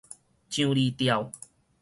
[0.49, 1.31] 上離吊